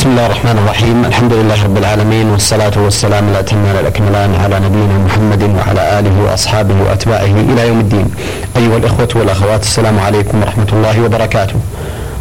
بسم 0.00 0.10
الله 0.10 0.26
الرحمن 0.26 0.58
الرحيم 0.58 1.04
الحمد 1.04 1.32
لله 1.32 1.64
رب 1.64 1.76
العالمين 1.76 2.30
والصلاة 2.30 2.72
والسلام 2.76 3.28
الأتمان 3.28 3.76
الأكملان 3.80 4.34
على 4.34 4.56
نبينا 4.60 4.98
محمد 5.06 5.42
وعلى 5.42 5.98
آله 5.98 6.22
وأصحابه 6.22 6.74
وأتباعه 6.82 7.24
إلى 7.50 7.68
يوم 7.68 7.80
الدين 7.80 8.10
أيها 8.56 8.76
الإخوة 8.76 9.08
والأخوات 9.14 9.62
السلام 9.62 9.98
عليكم 9.98 10.40
ورحمة 10.40 10.66
الله 10.72 11.02
وبركاته 11.04 11.54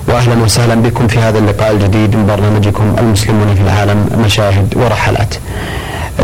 وأهلا 0.08 0.44
وسهلا 0.44 0.76
بكم 0.76 1.08
في 1.08 1.20
هذا 1.20 1.40
اللقاء 1.40 1.72
الجديد 1.72 2.16
من 2.16 2.26
برنامجكم 2.26 2.96
المسلمون 3.00 3.56
في 3.56 3.62
العالم 3.62 4.10
مشاهد 4.26 4.74
ورحلات 4.78 5.36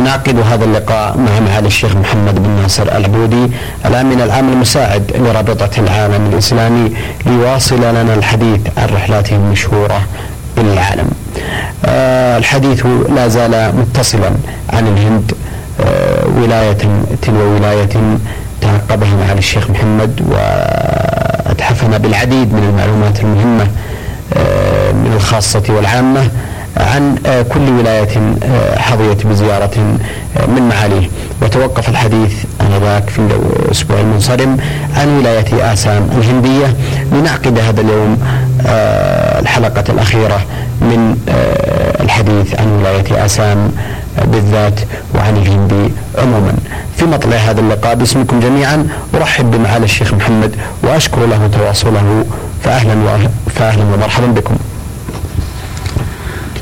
نعقد 0.04 0.40
هذا 0.40 0.66
اللقاء 0.66 1.18
مع 1.18 1.40
معالي 1.40 1.68
الشيخ 1.68 1.96
محمد 1.96 2.44
بن 2.44 2.50
ناصر 2.50 2.84
العبودي 2.84 3.52
الامين 3.86 4.22
العام 4.22 4.50
المساعد 4.50 5.12
لرابطه 5.16 5.80
العالم 5.80 6.30
الاسلامي 6.34 6.92
ليواصل 7.26 7.80
لنا 7.80 8.14
الحديث 8.14 8.62
عن 8.78 8.88
رحلاته 8.96 9.36
المشهوره 9.36 10.02
العالم. 10.58 11.25
آه 11.86 12.38
الحديث 12.38 12.86
لا 13.16 13.28
زال 13.28 13.76
متصلا 13.76 14.32
عن 14.74 14.88
الهند 14.88 15.32
آه 15.86 16.26
ولاية 16.42 16.78
تلو 17.22 17.56
ولاية 17.56 17.90
تعقبها 18.62 19.16
معالي 19.16 19.40
الشيخ 19.40 19.70
محمد 19.70 20.22
واتحفنا 20.32 21.98
بالعديد 21.98 22.54
من 22.54 22.64
المعلومات 22.70 23.20
المهمة 23.20 23.68
آه 24.34 24.92
من 24.92 25.14
الخاصة 25.16 25.64
والعامة 25.70 26.30
عن 26.78 27.16
كل 27.54 27.70
ولاية 27.80 28.36
حظيت 28.78 29.28
بزيارة 29.28 29.98
من 30.48 30.70
معاليه. 30.70 31.10
وتوقف 31.42 31.90
الحديث 31.90 32.32
آنذاك 32.62 33.10
في 33.10 33.20
الأسبوع 33.20 34.00
المنصرم 34.00 34.58
عن 34.98 35.18
ولاية 35.20 35.74
آسام 35.74 36.10
الهندية 36.18 36.76
لنعقد 37.12 37.60
هذا 37.60 37.82
اليوم 37.82 38.18
الحلقة 39.42 39.84
الأخيرة 39.90 40.40
من 40.86 41.18
الحديث 42.02 42.60
عن 42.60 42.68
ولاية 42.80 43.26
آسام 43.26 43.72
بالذات 44.24 44.80
وعن 45.16 45.38
الهند 45.38 45.92
عموما. 46.18 46.54
في 46.98 47.06
مطلع 47.06 47.38
هذا 47.38 47.60
اللقاء 47.60 47.96
باسمكم 47.96 48.40
جميعا 48.40 48.88
أرحب 49.16 49.52
بمعالي 49.52 49.86
الشيخ 49.86 50.14
محمد 50.14 50.56
وأشكر 50.84 51.26
له 51.26 51.50
تواصله. 51.58 52.26
فأهلا 52.64 52.96
فأهلا 53.56 53.84
ومرحبا 53.84 54.28
بكم. 54.28 54.56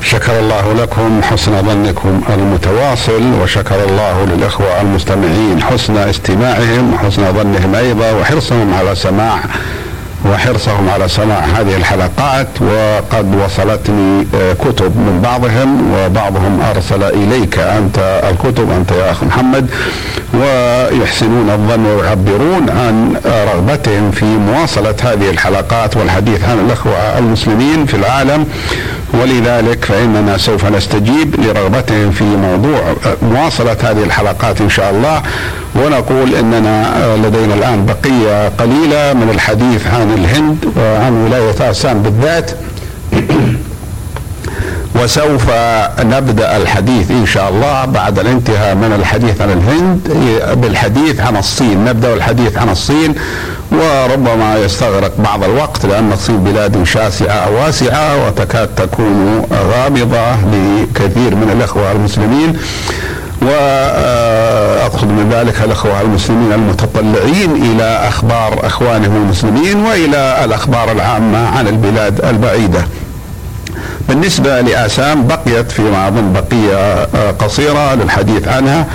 شكر 0.02 0.38
الله 0.38 0.72
لكم 0.72 1.22
حسن 1.22 1.62
ظنكم 1.62 2.20
المتواصل 2.34 3.22
وشكر 3.42 3.84
الله 3.84 4.24
للإخوة 4.24 4.80
المستمعين 4.80 5.62
حسن 5.62 5.96
استماعهم 5.96 6.94
وحسن 6.94 7.32
ظنهم 7.32 7.74
أيضا 7.74 8.12
وحرصهم 8.12 8.74
على 8.74 8.94
سماع 8.94 9.38
وحرصهم 10.24 10.88
على 10.88 11.08
سماع 11.08 11.38
هذه 11.38 11.76
الحلقات 11.76 12.48
وقد 12.60 13.34
وصلتني 13.34 14.26
آه، 14.34 14.52
كتب 14.52 14.96
من 14.96 15.20
بعضهم 15.24 15.94
وبعضهم 15.94 16.60
أرسل 16.60 17.02
إليك 17.02 17.58
أنت 17.58 18.22
الكتب 18.30 18.70
أنت 18.70 18.90
يا 18.92 19.10
أخ 19.10 19.24
محمد 19.24 19.70
ويحسنون 20.34 21.50
الظن 21.50 21.86
ويعبرون 21.86 22.70
عن 22.70 23.16
رغبتهم 23.26 24.10
في 24.10 24.24
مواصلة 24.24 24.94
هذه 25.02 25.30
الحلقات 25.30 25.96
والحديث 25.96 26.44
عن 26.44 26.58
الأخوة 26.66 27.18
المسلمين 27.18 27.86
في 27.86 27.94
العالم. 27.94 28.46
ولذلك 29.22 29.84
فإننا 29.84 30.36
سوف 30.38 30.64
نستجيب 30.66 31.40
لرغبتهم 31.40 32.10
في 32.10 32.24
موضوع 32.24 32.80
مواصلة 33.22 33.76
هذه 33.82 34.04
الحلقات 34.04 34.60
إن 34.60 34.70
شاء 34.70 34.90
الله 34.90 35.22
ونقول 35.74 36.34
إننا 36.34 37.04
آه، 37.04 37.16
لدينا 37.16 37.54
الآن 37.54 37.86
بقية 37.86 38.48
قليلة 38.48 39.12
من 39.12 39.30
الحديث 39.34 39.86
عن 39.86 40.14
الهند 40.14 40.64
وعن 40.76 41.24
ولاية 41.24 41.70
آسان 41.70 42.02
بالذات. 42.02 42.50
وسوف 45.02 45.50
نبدأ 46.00 46.56
الحديث 46.56 47.10
إن 47.10 47.26
شاء 47.26 47.48
الله 47.48 47.84
بعد 47.84 48.18
الانتهاء 48.18 48.74
من 48.74 48.92
الحديث 48.92 49.40
عن 49.40 49.50
الهند 49.50 50.00
بالحديث 50.60 51.20
عن 51.20 51.36
الصين 51.36 51.84
نبدأ 51.84 52.14
الحديث 52.14 52.58
عن 52.58 52.68
الصين. 52.68 53.14
وربما 53.80 54.56
يستغرق 54.56 55.12
بعض 55.18 55.44
الوقت 55.44 55.86
لأن 55.86 56.12
الصين 56.12 56.44
بلاد 56.44 56.82
شاسعة 56.84 57.50
واسعة 57.50 58.26
وتكاد 58.26 58.68
تكون 58.76 59.46
غامضة 59.52 60.32
لكثير 60.32 61.34
من 61.34 61.50
الإخوة 61.56 61.92
المسلمين 61.92 62.56
واقصد 63.42 65.08
من 65.08 65.30
ذلك 65.32 65.62
الإخوة 65.64 66.00
المسلمين 66.00 66.52
المتطلعين 66.52 67.50
إلى 67.50 68.08
أخبار 68.08 68.66
إخوانهم 68.66 69.16
المسلمين 69.16 69.84
وإلى 69.84 70.44
الأخبار 70.44 70.92
العامة 70.92 71.48
عن 71.48 71.68
البلاد 71.68 72.24
البعيدة. 72.24 72.84
بالنسبة 74.08 74.60
لآسام 74.60 75.26
بقيت 75.26 75.72
فيما 75.72 76.08
اظن 76.08 76.32
بقية 76.32 77.04
قصيرة 77.30 77.94
للحديث 77.94 78.48
عنها 78.48 78.86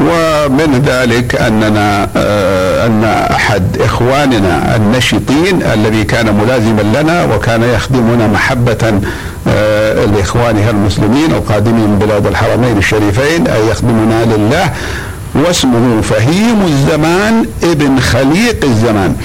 ومن 0.00 0.82
ذلك 0.86 1.34
أننا 1.34 2.08
آه، 2.16 2.86
أن 2.86 3.04
أحد 3.34 3.80
إخواننا 3.80 4.76
النشطين 4.76 5.62
الذي 5.74 6.04
كان 6.04 6.34
ملازما 6.34 6.82
لنا 7.00 7.24
وكان 7.24 7.62
يخدمنا 7.62 8.26
محبة 8.26 9.00
آه، 9.48 10.04
لاخوانها 10.04 10.70
المسلمين 10.70 11.30
القادمين 11.30 11.88
من 11.90 11.98
بلاد 11.98 12.26
الحرمين 12.26 12.78
الشريفين 12.78 13.46
اي 13.46 13.68
يخدمنا 13.68 14.24
لله 14.24 14.70
واسمه 15.34 16.00
فهيم 16.00 16.62
الزمان 16.66 17.46
ابن 17.62 18.00
خليق 18.00 18.64
الزمان. 18.64 19.16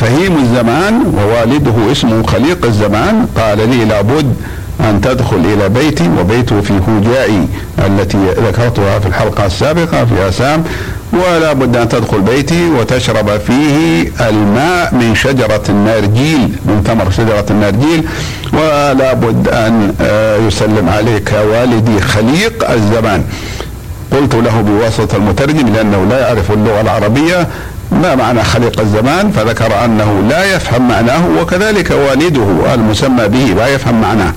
فهيم 0.00 0.36
الزمان 0.42 1.14
ووالده 1.18 1.92
اسمه 1.92 2.22
خليق 2.26 2.66
الزمان 2.66 3.26
قال 3.36 3.70
لي 3.70 3.84
لابد 3.84 4.34
أن 4.80 5.00
تدخل 5.00 5.36
إلى 5.36 5.68
بيتي 5.68 6.10
وبيته 6.20 6.60
في 6.60 6.72
هوجائي 6.88 7.48
التي 7.78 8.18
ذكرتها 8.48 8.98
في 8.98 9.06
الحلقة 9.08 9.46
السابقة 9.46 10.04
في 10.04 10.28
أسام 10.28 10.64
ولا 11.12 11.52
بد 11.52 11.76
أن 11.76 11.88
تدخل 11.88 12.20
بيتي 12.20 12.70
وتشرب 12.70 13.40
فيه 13.46 14.10
الماء 14.20 14.94
من 14.94 15.14
شجرة 15.14 15.62
النارجيل 15.68 16.52
من 16.64 16.82
ثمر 16.86 17.10
شجرة 17.10 17.44
النارجيل 17.50 18.04
ولا 18.52 19.12
بد 19.12 19.48
أن 19.48 19.94
آه، 20.00 20.36
يسلم 20.36 20.88
عليك 20.88 21.32
والدي 21.52 22.00
خليق 22.00 22.70
الزمان. 22.70 23.24
قلت 24.12 24.34
له 24.34 24.60
بواسطة 24.60 25.16
المترجم 25.16 25.68
لأنه 25.74 26.06
لا 26.10 26.20
يعرف 26.20 26.52
اللغة 26.52 26.80
العربية 26.80 27.48
ما 27.92 28.14
معنى 28.14 28.44
خليق 28.44 28.80
الزمان؟ 28.80 29.30
فذكر 29.30 29.84
أنه 29.84 30.22
لا 30.28 30.54
يفهم 30.54 30.88
معناه 30.88 31.22
وكذلك 31.40 31.90
والده 31.90 32.74
المسمى 32.74 33.28
به 33.28 33.54
لا 33.56 33.66
يفهم 33.68 34.00
معناه. 34.00 34.32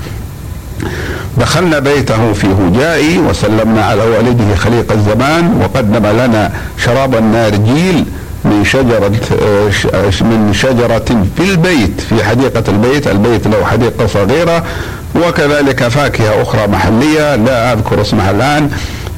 دخلنا 1.37 1.79
بيته 1.79 2.33
في 2.33 2.47
هجائي 2.47 3.19
وسلمنا 3.19 3.85
على 3.85 4.01
والده 4.01 4.55
خليق 4.55 4.91
الزمان 4.91 5.61
وقدم 5.61 6.05
لنا 6.07 6.51
شراب 6.85 7.15
النارجيل 7.15 8.05
من 8.45 8.63
شجرة 8.65 9.11
من 10.21 10.53
شجرة 10.53 11.25
في 11.37 11.51
البيت 11.51 12.01
في 12.09 12.23
حديقة 12.23 12.63
البيت 12.67 13.07
البيت 13.07 13.47
له 13.47 13.65
حديقة 13.65 14.07
صغيرة 14.07 14.63
وكذلك 15.15 15.87
فاكهة 15.87 16.41
أخرى 16.41 16.67
محلية 16.67 17.35
لا 17.35 17.73
أذكر 17.73 18.01
اسمها 18.01 18.31
الآن 18.31 18.69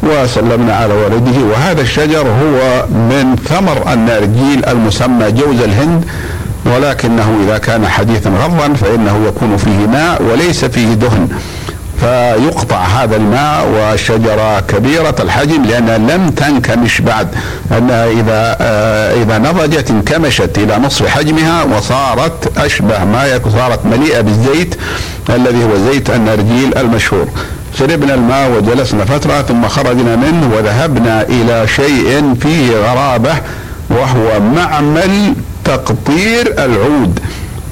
وسلمنا 0.04 0.76
على 0.76 0.94
والده. 0.94 1.40
وهذا 1.52 1.82
الشجر 1.82 2.28
هو 2.28 2.86
من 2.90 3.36
ثمر 3.50 3.94
النارجيل 3.94 4.66
المسمى 4.66 5.32
جوز 5.32 5.62
الهند 5.62 6.06
ولكنه 6.66 7.40
إذا 7.46 7.58
كان 7.58 7.88
حديثا 7.88 8.30
غضا 8.30 8.74
فإنه 8.74 9.26
يكون 9.28 9.58
فيه 9.58 9.88
ماء 9.88 10.24
وليس 10.24 10.66
فيه 10.66 10.94
دهن. 10.94 11.28
فيقطع 12.00 12.78
هذا 12.78 13.16
الماء 13.16 13.68
والشجرة 13.68 14.60
كبيرة 14.60 15.16
الحجم 15.20 15.64
لأنها 15.64 15.98
لم 15.98 16.30
تنكمش 16.30 17.02
بعد. 17.02 17.28
أنها 17.78 18.08
إذا 18.08 18.58
آه، 18.62 19.24
إذا 19.24 19.38
نضجت 19.38 19.90
انكمشت 19.90 20.58
إلى 20.58 20.78
نصف 20.78 21.08
حجمها 21.08 21.64
وصارت 21.64 22.58
أشبه 22.58 23.06
ما 23.06 23.26
يكون 23.26 23.52
صارت 23.52 23.86
مليئة 23.86 24.22
بالزيت 24.22 24.76
الذي 25.30 25.64
هو 25.64 25.92
زيت 25.92 26.10
النرجيل 26.10 26.78
المشهور. 26.78 27.28
شربنا 27.80 28.14
الماء 28.14 28.52
وجلسنا 28.52 29.06
فترة 29.06 29.42
ثم 29.42 29.68
خرجنا 29.68 30.16
منه 30.16 30.52
وذهبنا 30.56 31.22
إلى 31.22 31.68
شيء 31.68 32.36
فيه 32.42 32.78
غرابة 32.78 33.34
وهو 33.90 34.40
معمل 34.40 35.34
تقطير 35.76 36.54
العود 36.66 37.20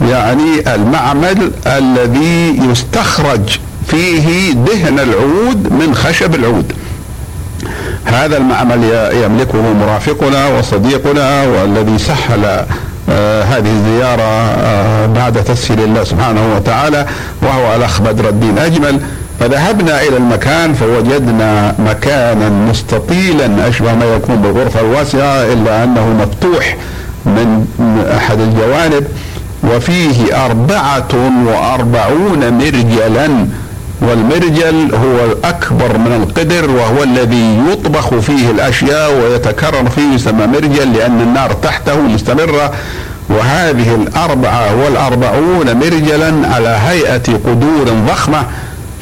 يعني 0.09 0.75
المعمل 0.75 1.51
الذي 1.67 2.59
يستخرج 2.71 3.59
فيه 3.87 4.51
دهن 4.53 4.99
العود 4.99 5.73
من 5.73 5.95
خشب 5.95 6.35
العود. 6.35 6.73
هذا 8.05 8.37
المعمل 8.37 8.83
يملكه 9.23 9.73
مرافقنا 9.73 10.47
وصديقنا 10.47 11.43
والذي 11.43 11.97
سهل 11.97 12.65
آه 13.09 13.43
هذه 13.43 13.71
الزيارة 13.71 14.21
آه 14.21 15.05
بعد 15.05 15.43
تسهيل 15.43 15.79
الله 15.79 16.03
سبحانه 16.03 16.55
وتعالى 16.55 17.05
وهو 17.41 17.75
الأخ 17.75 18.01
بدر 18.01 18.29
الدين 18.29 18.57
أجمل 18.57 18.99
فذهبنا 19.39 20.01
إلى 20.01 20.17
المكان 20.17 20.73
فوجدنا 20.73 21.75
مكانا 21.79 22.49
مستطيلا 22.49 23.67
أشبه 23.69 23.93
ما 23.95 24.05
يكون 24.05 24.35
بالغرفة 24.35 24.79
الواسعة 24.79 25.35
إلا 25.53 25.83
أنه 25.83 26.07
مفتوح. 26.09 26.77
من 27.25 27.65
أحد 28.17 28.39
الجوانب 28.39 29.07
وفيه 29.63 30.45
أربعة 30.45 31.07
وأربعون 31.45 32.53
مرجلا 32.53 33.47
والمرجل 34.01 34.95
هو 34.95 35.31
الأكبر 35.31 35.97
من 35.97 36.23
القدر 36.23 36.71
وهو 36.71 37.03
الذي 37.03 37.57
يطبخ 37.71 38.15
فيه 38.15 38.51
الأشياء 38.51 39.13
ويتكرر 39.13 39.89
فيه 39.89 40.13
يسمى 40.13 40.47
مرجل 40.47 40.93
لأن 40.93 41.21
النار 41.21 41.53
تحته 41.53 42.01
مستمرة. 42.01 42.71
وهذه 43.29 43.95
الأربعة 43.95 44.75
والأربعون 44.83 45.75
مرجلا 45.75 46.47
على 46.53 46.79
هيئة 46.87 47.33
قدور 47.45 47.89
ضخمة. 48.07 48.43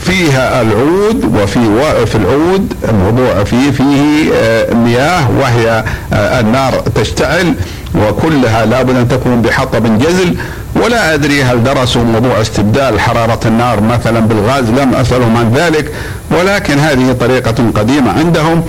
فيها 0.07 0.61
العود 0.61 1.35
وفي 1.35 1.59
في 2.05 2.15
العود 2.15 2.73
موضوع 3.03 3.43
فيه 3.43 3.71
فيه 3.71 4.31
آه، 4.33 4.73
مياه 4.73 5.31
وهي 5.39 5.83
آه، 6.13 6.39
النار 6.39 6.73
تشتعل 6.95 7.53
وكلها 7.95 8.65
لابد 8.65 8.95
أن 8.95 9.07
تكون 9.07 9.41
بحطب 9.41 9.99
جزل. 9.99 10.35
ولا 10.75 11.13
أدري 11.13 11.43
هل 11.43 11.63
درسوا 11.63 12.03
موضوع 12.03 12.41
استبدال 12.41 12.99
حرارة 12.99 13.39
النار 13.45 13.81
مثلا 13.81 14.19
بالغاز 14.19 14.69
لم 14.69 14.95
أسألهم 14.95 15.37
عن 15.37 15.53
ذلك 15.55 15.91
ولكن 16.31 16.79
هذه 16.79 17.15
طريقة 17.19 17.55
قديمة 17.75 18.11
عندهم. 18.11 18.63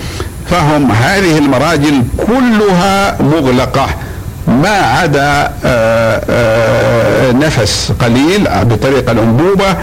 فهم 0.49 0.91
هذه 0.91 1.37
المراجل 1.37 2.03
كلها 2.17 3.17
مغلقة 3.21 3.87
ما 4.47 4.77
عدا 4.77 5.51
آه، 5.65 7.31
نفس 7.31 7.91
قليل 7.99 8.47
بطريقة 8.63 9.11
الأنبوبة. 9.11 9.75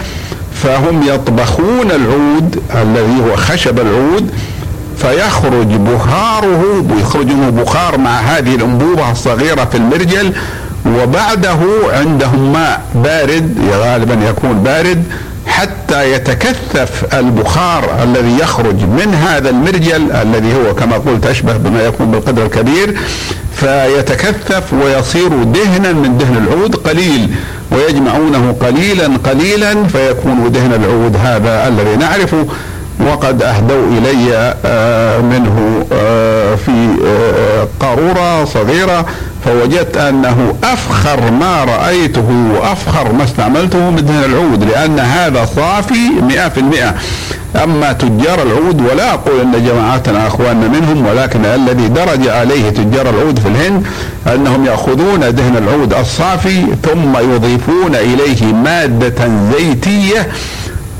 فهم 0.63 1.03
يطبخون 1.03 1.91
العود 1.91 2.61
الذي 2.75 3.21
هو 3.29 3.35
خشب 3.35 3.79
العود 3.79 4.31
فيخرج 4.97 5.67
بخاره 5.67 6.85
يخرج 7.01 7.25
منه 7.27 7.49
بخار 7.49 7.97
مع 7.97 8.19
هذه 8.19 8.55
الأنبوبة 8.55 9.11
الصغيرة 9.11 9.65
في 9.65 9.77
المرجل 9.77 10.33
وبعده 10.85 11.57
عندهم 11.93 12.53
ماء 12.53 12.81
بارد 12.95 13.57
غالبا 13.71 14.29
يكون 14.29 14.63
بارد 14.63 15.03
حتى 15.47 16.11
يتكثف 16.11 17.15
البخار 17.15 18.03
الذي 18.03 18.39
يخرج 18.39 18.75
من 18.75 19.13
هذا 19.13 19.49
المرجل 19.49 20.11
الذي 20.11 20.53
هو 20.53 20.75
كما 20.75 20.97
قلت 20.97 21.25
أشبه 21.25 21.57
بما 21.57 21.83
يكون 21.83 22.11
بالقدر 22.11 22.45
الكبير 22.45 22.97
فيتكثف 23.55 24.73
ويصير 24.73 25.43
دهنا 25.43 25.93
من 25.93 26.17
دهن 26.17 26.47
العود 26.47 26.75
قليل 26.75 27.29
ويجمعونه 27.71 28.55
قليلا 28.59 29.17
قليلا 29.23 29.83
فيكون 29.83 30.51
دهن 30.51 30.73
العود 30.73 31.17
هذا 31.17 31.67
الذي 31.67 31.95
نعرفه. 31.95 32.45
وقد 32.99 33.43
أهدوا 33.43 33.87
إلي 33.87 34.55
آه، 34.65 35.21
منه 35.21 35.85
آه، 35.93 36.55
في 36.55 36.87
آه، 37.05 37.67
قارورة 37.79 38.45
صغيرة 38.45 39.05
فوجدت 39.47 39.97
أنه 39.97 40.55
أفخر 40.63 41.31
ما 41.31 41.63
رأيته 41.63 42.51
وأفخر 42.53 43.13
ما 43.13 43.23
استعملته 43.23 43.89
من 43.89 44.05
دهن 44.05 44.23
العود 44.23 44.63
لأن 44.63 44.99
هذا 44.99 45.45
صافي 45.55 46.09
100% 47.55 47.63
أما 47.63 47.91
تجار 47.93 48.41
العود 48.41 48.81
ولا 48.81 49.13
أقول 49.13 49.41
أن 49.41 49.65
جماعاتنا 49.65 50.27
اخواننا 50.27 50.67
منهم 50.67 51.05
ولكن 51.05 51.45
الذي 51.45 51.87
درج 51.87 52.27
عليه 52.27 52.69
تجار 52.69 53.09
العود 53.09 53.39
في 53.39 53.47
الهند 53.47 53.85
أنهم 54.27 54.65
يأخذون 54.65 55.19
دهن 55.19 55.57
العود 55.57 55.93
الصافي 55.93 56.65
ثم 56.83 57.17
يضيفون 57.33 57.95
إليه 57.95 58.53
مادة 58.53 59.29
زيتية. 59.57 60.27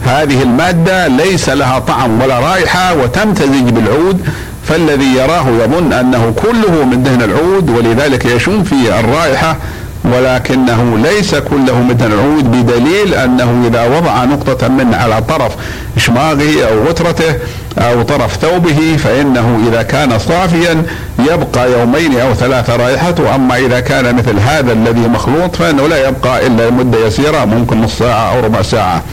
هذه 0.06 0.44
المادة 0.44 1.08
ليس 1.08 1.50
لها 1.50 1.80
طعم 1.80 2.22
ولا 2.22 2.40
رائحة 2.40 2.94
وتمتزج 2.96 3.70
بالعود. 3.70 4.22
فالذي 4.68 5.16
يراه 5.16 5.48
يظن 5.64 5.94
أنه 5.94 6.34
كله 6.44 6.86
من 6.86 7.04
دهن 7.04 7.22
العود 7.22 7.70
ولذلك 7.70 8.26
يشم 8.26 8.64
فيه 8.64 9.00
الرائحة 9.00 9.58
ولكنه 10.04 10.98
ليس 10.98 11.36
كله 11.36 11.82
من 11.82 11.98
دهن 11.98 12.12
العود 12.12 12.52
بدليل 12.52 13.14
أنه 13.14 13.68
إذا 13.68 13.98
وضع 13.98 14.24
نقطة 14.24 14.68
منه 14.68 14.98
على 14.98 15.22
طرف 15.22 15.52
إشماغه 15.98 16.64
أو 16.72 16.88
غترته 16.88 17.36
أو 17.78 18.02
طرف 18.02 18.38
ثوبه 18.38 18.98
فإنه 19.04 19.60
إذا 19.68 19.82
كان 19.82 20.20
صافيا 20.20 20.84
يبقى 21.20 21.72
يومين 21.72 22.20
أو 22.20 22.34
ثلاثة 22.34 22.76
رائحته. 22.76 23.36
أما 23.36 23.58
إذا 23.58 23.80
كان 23.80 24.16
مثل 24.16 24.40
هذا 24.40 24.74
الذي 24.74 25.08
مخلوط 25.08 25.56
فإنه 25.56 25.88
لا 25.88 26.08
يبقى 26.08 26.48
إلا 26.48 26.70
مدة 26.70 27.08
يسيرة 27.08 27.46
ممكن 27.46 27.82
نص 27.82 27.98
ساعة 28.00 28.36
أو 28.36 28.40
ربع 28.40 28.62
ساعة. 28.62 29.04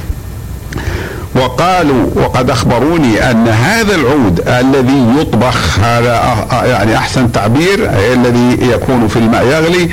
وقالوا 1.35 2.07
وقد 2.15 2.51
أخبروني 2.51 3.31
أن 3.31 3.49
هذا 3.49 3.95
العود 3.95 4.41
الذي 4.49 5.21
يطبخ 5.21 5.79
هذا 5.79 6.37
يعني 6.65 6.97
أحسن 6.97 7.33
تعبير 7.33 7.91
الذي 8.13 8.71
يكون 8.73 9.09
في 9.09 9.19
الماء 9.19 9.47
يغلي 9.47 9.91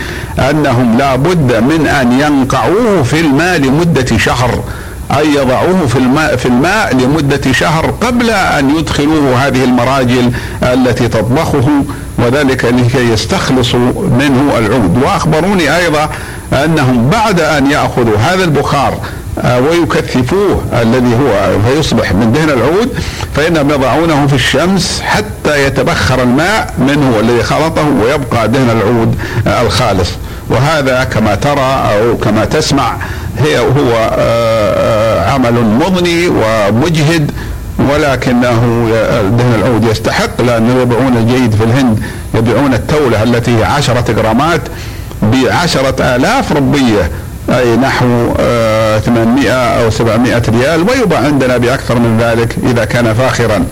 أنهم 0.49 0.97
لا 0.97 1.15
بد 1.15 1.53
من 1.53 1.87
أن 1.87 2.19
ينقعوه 2.19 3.03
في 3.03 3.19
الماء 3.19 3.57
لمدة 3.57 4.17
شهر. 4.17 4.63
أي 5.17 5.33
يضعوه 5.33 5.87
في 5.87 5.95
الماء 5.95 6.35
في 6.35 6.45
الماء 6.45 6.95
لمدة 6.95 7.51
شهر 7.51 7.85
قبل 7.85 8.29
أن 8.29 8.77
يدخلوه 8.77 9.47
هذه 9.47 9.63
المراجل 9.63 10.31
التي 10.63 11.07
تطبخه 11.07 11.83
وذلك 12.17 12.65
لكي 12.65 13.09
يستخلصوا 13.09 13.91
منه 14.19 14.57
العود. 14.57 15.03
وأخبروني 15.03 15.77
أيضا 15.77 16.09
أنهم 16.53 17.09
بعد 17.09 17.39
أن 17.39 17.71
يأخذوا 17.71 18.17
هذا 18.17 18.43
البخار 18.43 18.97
آه، 19.39 19.59
ويكثفوه 19.59 20.63
الذي 20.81 21.15
هو 21.15 21.59
فيصبح 21.67 22.13
من 22.13 22.31
دهن 22.31 22.49
العود 22.49 22.89
فإنهم 23.35 23.69
يضعونه 23.69 24.27
في 24.27 24.33
الشمس 24.33 25.01
حتى 25.01 25.65
يتبخر 25.65 26.23
الماء 26.23 26.73
منه 26.77 27.19
الذي 27.19 27.43
خلطه 27.43 27.85
ويبقى 28.03 28.47
دهن 28.47 28.69
العود 28.69 29.15
آه، 29.47 29.61
الخالص. 29.61 30.09
وهذا 30.49 31.03
كما 31.03 31.35
ترى 31.35 31.83
أو 31.93 32.17
كما 32.17 32.45
تسمع 32.45 32.97
هي 33.37 33.59
هو 33.59 34.09
آه، 34.17 35.31
عمل 35.31 35.53
مضني 35.53 36.27
ومجهد 36.27 37.31
ولكنه 37.79 38.87
دهن 39.37 39.53
العود 39.55 39.83
يستحق 39.83 40.41
لأنه 40.41 40.81
يبيعون 40.81 41.17
الجيد 41.17 41.55
في 41.55 41.63
الهند 41.63 41.99
يبيعون 42.33 42.73
التولة 42.73 43.23
التي 43.23 43.57
هي 43.57 43.63
عشرة 43.63 44.11
جرامات 44.11 44.61
بعشرة 45.21 46.15
آلاف 46.15 46.51
ربية 46.51 47.11
أي 47.49 47.77
نحو 47.77 48.33
800 49.05 49.51
آه، 49.51 49.83
أو 49.83 49.89
700 49.89 50.41
ريال 50.49 50.89
ويباع 50.89 51.19
عندنا 51.19 51.57
بأكثر 51.57 51.99
من 51.99 52.17
ذلك 52.21 52.55
إذا 52.63 52.85
كان 52.85 53.13
فاخرا. 53.13 53.65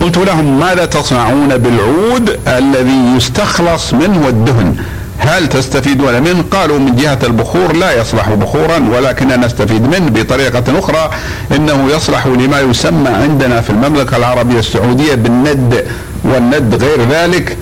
قلت 0.00 0.16
لهم 0.16 0.60
ماذا 0.60 0.84
تصنعون 0.84 1.48
بالعود 1.48 2.38
الذي 2.46 3.16
يستخلص 3.16 3.94
منه 3.94 4.28
الدهن؟ 4.28 4.76
هل 5.20 5.48
تستفيدون 5.48 6.22
منه 6.22 6.44
قالوا 6.50 6.78
من 6.78 6.96
جهة 6.96 7.18
البخور 7.22 7.72
لا 7.72 8.00
يصلح 8.00 8.28
بخورا 8.28 8.78
ولكننا 8.78 9.36
نستفيد 9.36 9.82
منه 9.82 10.10
بطريقة 10.10 10.78
أخرى 10.78 11.10
إنه 11.56 11.88
يصلح 11.90 12.26
لما 12.26 12.60
يسمى 12.60 13.08
عندنا 13.08 13.60
في 13.60 13.70
المملكة 13.70 14.16
العربية 14.16 14.58
السعودية 14.58 15.14
بالند 15.14 15.84
والند 16.24 16.74
غير 16.74 17.08
ذلك 17.10 17.56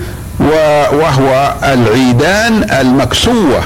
وهو 0.93 1.53
العيدان 1.63 2.67
المكسوة 2.81 3.61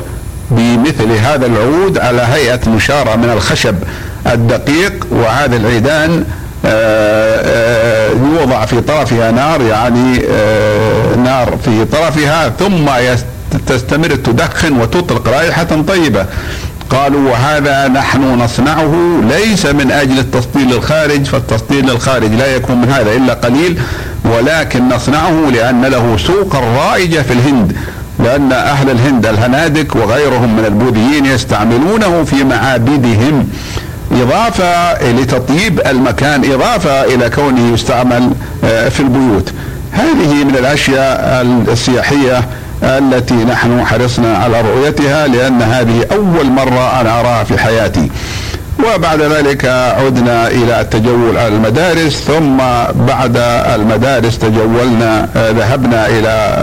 بمثل 0.51 1.11
هذا 1.11 1.45
العود 1.45 1.97
على 1.97 2.21
هيئة 2.21 2.69
مشارة 2.69 3.15
من 3.15 3.29
الخشب 3.29 3.75
الدقيق 4.27 5.07
وهذا 5.11 5.55
العيدان 5.55 6.25
آه، 6.65 7.41
آه، 7.45 8.09
يوضع 8.09 8.65
في 8.65 8.81
طرفها 8.81 9.31
نار 9.31 9.61
يعني 9.61 10.21
آه، 10.31 11.15
نار 11.15 11.57
في 11.65 11.85
طرفها 11.85 12.49
ثم 12.49 12.89
تستمر 13.67 14.15
تدخن 14.15 14.81
وتطلق 14.81 15.27
رائحة 15.27 15.81
طيبة. 15.87 16.25
قالوا 16.89 17.31
وهذا 17.31 17.87
نحن 17.87 18.23
نصنعه 18.23 19.21
ليس 19.29 19.65
من 19.65 19.91
أجل 19.91 20.19
التسطيل 20.19 20.67
للخارج 20.69 21.23
فالتسطيل 21.25 21.85
للخارج 21.85 22.31
لا 22.33 22.55
يكون 22.55 22.81
من 22.81 22.89
هذا 22.89 23.11
إلا 23.11 23.33
قليل 23.33 23.79
ولكن 24.25 24.89
نصنعه 24.89 25.49
لأن 25.53 25.85
له 25.85 26.17
سوقا 26.17 26.59
رائجه 26.59 27.21
في 27.21 27.33
الهند 27.33 27.75
لأن 28.19 28.51
أهل 28.51 28.89
الهند 28.89 29.25
الهنادك 29.25 29.95
وغيرهم 29.95 30.57
من 30.57 30.65
البوذيين 30.65 31.25
يستعملونه 31.25 32.23
في 32.23 32.43
معابدهم 32.43 33.49
إضافة 34.11 34.93
لتطيب 35.11 35.81
المكان 35.87 36.51
إضافة 36.51 37.03
إلى 37.03 37.29
كونه 37.29 37.73
يستعمل 37.73 38.29
آه، 38.63 38.89
في 38.89 38.99
البيوت. 38.99 39.51
هذه 39.91 40.43
من 40.43 40.55
الأشياء 40.59 41.41
السياحية 41.71 42.41
التي 42.83 43.35
نحن 43.35 43.85
حرصنا 43.85 44.37
على 44.37 44.61
رؤيتها 44.61 45.27
لأن 45.27 45.61
هذه 45.61 46.05
أول 46.11 46.45
مرة 46.45 47.01
أنا 47.01 47.19
أراها 47.19 47.43
في 47.43 47.57
حياتي. 47.57 48.09
وبعد 48.95 49.21
ذلك 49.21 49.65
عدنا 49.65 50.47
إلى 50.47 50.81
التجول 50.81 51.37
على 51.37 51.47
المدارس 51.47 52.13
ثم 52.13 52.57
بعد 53.07 53.37
المدارس 53.75 54.37
تجولنا 54.37 55.29
ذهبنا 55.35 56.07
إلى 56.07 56.53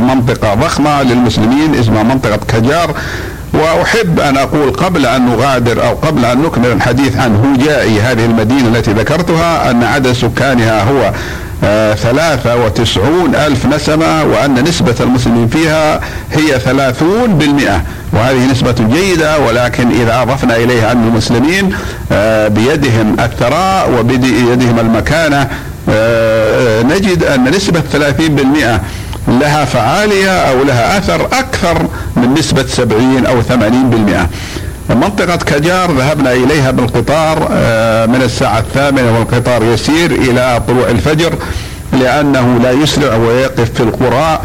منطقة 0.00 0.54
ضخمة 0.54 1.02
للمسلمين 1.02 1.74
اسمها 1.74 2.02
منطقة 2.02 2.38
كجار. 2.48 2.94
وأحب 3.54 4.20
أن 4.20 4.36
أقول 4.36 4.72
قبل 4.72 5.06
أن 5.06 5.26
نغادر 5.26 5.86
أو 5.86 5.94
قبل 5.94 6.24
أن 6.24 6.42
نكمل 6.42 6.66
الحديث 6.72 7.16
عن 7.16 7.36
هوجائي 7.36 8.00
هذه 8.00 8.24
المدينة 8.24 8.68
التي 8.68 8.92
ذكرتها 8.92 9.70
أن 9.70 9.84
عدد 9.84 10.12
سكانها 10.12 10.82
هو 10.82 11.02
آه، 11.02 11.12
ثلاثة 11.94 12.64
وتسعون 12.64 13.34
ألف 13.34 13.66
نسمة 13.66 14.24
وأن 14.24 14.64
نسبة 14.64 14.94
المسلمين 15.00 15.48
فيها 15.48 16.00
هي 16.32 16.58
ثلاثون 16.58 17.38
بالمئة. 17.38 17.82
وهذه 18.12 18.50
نسبة 18.50 18.74
جيدة 18.94 19.38
ولكن 19.38 19.90
إذا 19.90 20.22
أضفنا 20.22 20.56
إليها 20.56 20.92
أن 20.92 21.08
المسلمين 21.08 21.74
آه، 22.12 22.48
بيدهم 22.48 23.16
الثراء 23.20 23.90
وبيدهم 23.98 24.78
المكانة 24.78 25.48
آه، 25.90 26.82
نجد 26.82 27.24
أن 27.24 27.44
نسبة 27.44 27.82
30% 27.92 28.80
لها 29.28 29.64
فعالية 29.64 30.30
أو 30.30 30.64
لها 30.64 30.98
أثر 30.98 31.26
أكثر 31.26 31.86
من 32.16 32.34
نسبة 32.34 32.66
70 32.66 33.26
أو 33.26 33.42
80% 33.42 34.28
منطقة 34.94 35.36
كجار 35.36 35.92
ذهبنا 35.92 36.32
إليها 36.32 36.70
بالقطار 36.70 37.48
آه، 37.52 38.06
من 38.06 38.22
الساعة 38.22 38.58
الثامنة 38.58 39.18
والقطار 39.18 39.62
يسير 39.62 40.10
إلى 40.10 40.62
طلوع 40.68 40.88
الفجر 40.88 41.34
لأنه 41.92 42.58
لا 42.62 42.70
يسرع 42.72 43.16
ويقف 43.16 43.70
في 43.74 43.80
القرى 43.80 44.40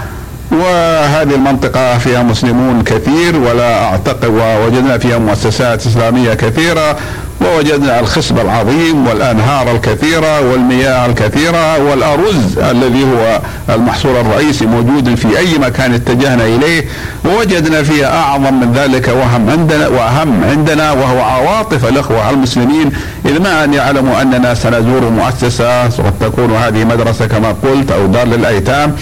وهذه 0.52 1.36
المنطقة 1.36 1.98
فيها 1.98 2.24
مسلمون 2.24 2.84
كثير 2.84 3.36
ولا 3.36 3.84
أعتقد 3.84 4.26
ووجدنا 4.26 4.98
فيها 4.98 5.18
مؤسسات 5.18 5.86
إسلامية 5.86 6.34
كثيرة 6.34 6.98
ووجدنا 7.46 8.00
الخصب 8.00 8.40
العظيم 8.40 9.08
والأنهار 9.08 9.72
الكثيرة 9.72 10.52
والمياه 10.52 11.06
الكثيرة 11.06 11.84
والأرز 11.84 12.58
الذي 12.58 13.04
هو 13.04 13.40
المحصول 13.76 14.16
الرئيسي 14.16 14.66
موجود 14.66 15.16
في 15.16 15.38
أي 15.38 15.58
مكان 15.58 15.94
اتجهنا 15.94 16.46
إليه 16.46 16.86
ووجدنا 17.26 17.84
فيها 17.84 18.18
أعظم 18.18 18.54
من 18.54 18.74
ذلك 18.74 19.08
وهم 19.08 19.50
عندنا 19.50 19.88
وأهم 19.88 20.44
عندنا 20.44 20.92
وهو 20.92 21.22
عواطف 21.22 21.86
الإخوة 21.86 22.30
المسلمين 22.30 22.92
إذ 23.26 23.42
ما 23.42 23.64
أن 23.64 23.74
يعلموا 23.74 24.22
أننا 24.22 24.54
سنزور 24.54 25.10
مؤسسة 25.10 25.84
قد 25.84 26.14
تكون 26.20 26.56
هذه 26.56 26.84
مدرسة 26.84 27.28
كما 27.28 27.56
قلت 27.64 27.92
أو 27.92 28.06
دار 28.06 28.28
للأيتام 28.28 28.96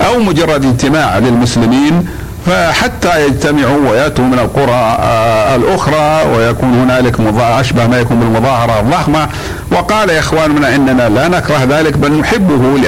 أو 0.00 0.18
مجرد 0.18 0.64
اجتماع 0.64 1.18
للمسلمين 1.18 2.06
فحتى 2.46 3.26
يجتمعوا 3.26 3.90
ويأتوا 3.90 4.24
من 4.24 4.38
القرى 4.38 4.96
آه، 5.00 5.56
الأخرى 5.56 6.36
ويكون 6.36 6.74
هنالك 6.74 7.20
اشبه 7.60 7.86
ما 7.86 7.98
يكون 8.00 8.18
بالمظاهرة 8.20 8.80
الضخمة. 8.80 9.28
وقال 9.72 10.10
يا 10.10 10.18
إخواننا 10.18 10.74
إننا 10.74 11.08
لا 11.08 11.28
نكره 11.28 11.64
ذلك 11.64 11.96
بل 11.98 12.12
نحبه 12.12 12.78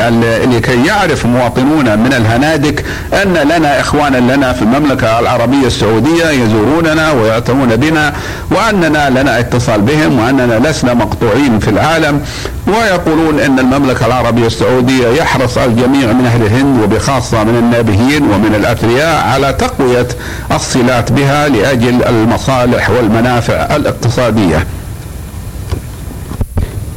لكي 0.45 0.87
يعرف 0.87 1.27
مواطنون 1.27 1.99
من 1.99 2.13
الهنادك 2.13 2.85
أن 3.23 3.35
لنا 3.35 3.81
إخوانا 3.81 4.35
لنا 4.35 4.53
في 4.53 4.63
المملكة 4.63 5.19
العربية 5.19 5.67
السعودية 5.67 6.31
يزوروننا 6.31 7.13
ويعتنون 7.13 7.77
بنا 7.77 8.13
وأننا 8.51 9.11
لنا 9.11 9.39
اتصال 9.39 9.81
بهم 9.81 10.19
وأننا 10.19 10.69
لسنا 10.69 10.95
مقطوعين 10.95 11.59
في 11.59 11.71
العالم 11.71 12.21
ويقولون 12.67 13.41
إن 13.41 13.59
المملكة 13.59 14.07
العربية 14.07 14.47
السعودية 14.47 15.09
يحرص 15.09 15.59
الجميع 15.59 16.13
من 16.13 16.27
أهل 16.27 16.43
الهند 16.43 16.83
وبخاصة 16.83 17.45
من 17.45 17.57
النابهين 17.59 18.23
ومن 18.23 18.55
الأثرياء 18.55 19.25
على 19.29 19.53
تقوية 19.53 20.09
الصلات 20.53 21.13
بها 21.13 21.49
لأجل 21.49 22.05
المصالح 22.05 22.91
والمنافع 22.91 23.77
الاقتصادية. 23.77 24.67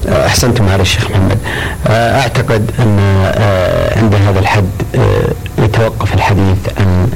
أحسنتم 0.09 0.69
على 0.69 0.81
الشيخ 0.81 1.11
محمد. 1.11 1.37
أعتقد 1.89 2.71
أن 2.79 2.99
آه، 3.25 3.99
عند 3.99 4.15
هذا 4.15 4.39
الحد 4.39 4.69
آه، 4.95 5.63
يتوقف 5.63 6.13
الحديث 6.13 6.57
عن 6.77 7.09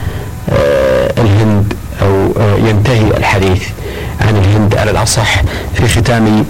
آه، 0.50 1.14
الهند 1.18 1.74
أو 2.02 2.32
ينتهي 2.68 3.18
الحديث 3.18 3.64
عن 4.22 4.36
الهند 4.38 4.76
على 4.76 4.92
الأصح 4.92 5.42
في 5.74 5.88
ختام 5.88 6.46